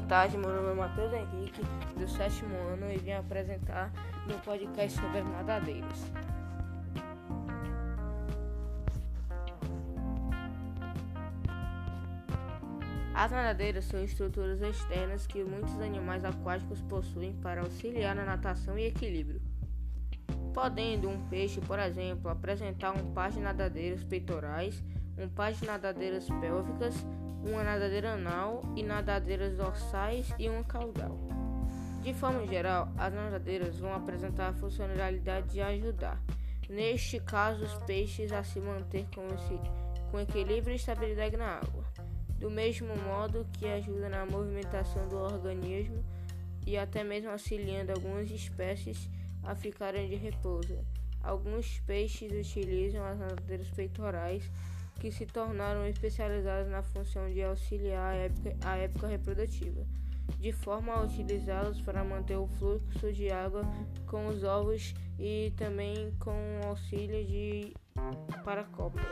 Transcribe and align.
tarde, 0.00 0.36
meu 0.36 0.50
nome 0.50 0.70
é 0.70 0.74
Matheus 0.74 1.12
Henrique, 1.12 1.62
do 1.96 2.08
sétimo 2.08 2.54
ano, 2.72 2.90
e 2.90 2.98
vim 2.98 3.12
apresentar 3.12 3.92
meu 4.26 4.38
podcast 4.38 5.00
sobre 5.00 5.22
nadadeiras. 5.22 6.10
As 13.14 13.30
nadadeiras 13.30 13.84
são 13.84 14.02
estruturas 14.02 14.62
externas 14.62 15.26
que 15.26 15.44
muitos 15.44 15.78
animais 15.80 16.24
aquáticos 16.24 16.80
possuem 16.82 17.34
para 17.42 17.60
auxiliar 17.60 18.14
na 18.14 18.24
natação 18.24 18.78
e 18.78 18.86
equilíbrio. 18.86 19.42
Podendo 20.54 21.08
um 21.08 21.28
peixe, 21.28 21.60
por 21.60 21.78
exemplo, 21.78 22.30
apresentar 22.30 22.92
um 22.92 23.12
par 23.12 23.30
de 23.30 23.40
nadadeiras 23.40 24.02
peitorais, 24.02 24.82
um 25.18 25.28
par 25.28 25.52
de 25.52 25.64
nadadeiras 25.66 26.26
pélvicas, 26.40 26.94
uma 27.44 27.62
nadadeira 27.62 28.12
anal 28.12 28.62
e 28.76 28.82
nadadeiras 28.82 29.56
dorsais 29.56 30.32
e 30.38 30.48
uma 30.48 30.64
caudal. 30.64 31.18
De 32.02 32.14
forma 32.14 32.46
geral, 32.46 32.88
as 32.96 33.12
nadadeiras 33.12 33.78
vão 33.78 33.94
apresentar 33.94 34.48
a 34.48 34.54
funcionalidade 34.54 35.48
de 35.48 35.60
ajudar, 35.60 36.18
neste 36.68 37.20
caso, 37.20 37.64
os 37.64 37.74
peixes 37.84 38.32
a 38.32 38.42
se 38.42 38.60
manter 38.60 39.06
com, 39.14 39.26
esse, 39.26 39.60
com 40.10 40.20
equilíbrio 40.20 40.72
e 40.72 40.76
estabilidade 40.76 41.36
na 41.36 41.58
água, 41.58 41.84
do 42.38 42.50
mesmo 42.50 42.96
modo 42.96 43.46
que 43.52 43.66
ajuda 43.66 44.08
na 44.08 44.24
movimentação 44.24 45.08
do 45.08 45.16
organismo 45.18 46.02
e 46.66 46.78
até 46.78 47.04
mesmo 47.04 47.30
auxiliando 47.30 47.92
algumas 47.92 48.30
espécies 48.30 49.10
a 49.42 49.54
ficarem 49.54 50.08
de 50.08 50.16
repouso. 50.16 50.78
Alguns 51.22 51.80
peixes 51.80 52.32
utilizam 52.32 53.04
as 53.04 53.18
nadadeiras 53.18 53.68
peitorais 53.70 54.50
que 54.98 55.10
se 55.10 55.26
tornaram 55.26 55.86
especializadas 55.86 56.68
na 56.68 56.82
função 56.82 57.30
de 57.30 57.42
auxiliar 57.42 58.12
a 58.12 58.14
época, 58.14 58.56
a 58.64 58.76
época 58.76 59.06
reprodutiva, 59.06 59.86
de 60.38 60.52
forma 60.52 60.92
a 60.92 61.02
utilizá-los 61.02 61.80
para 61.82 62.04
manter 62.04 62.36
o 62.36 62.46
fluxo 62.46 63.12
de 63.12 63.30
água 63.30 63.62
com 64.06 64.26
os 64.26 64.42
ovos 64.44 64.94
e 65.18 65.52
também 65.56 66.12
com 66.18 66.60
o 66.62 66.68
auxílio 66.68 67.24
de 67.24 67.74
para 68.44 68.62
a 68.62 68.64
cópula. 68.64 69.04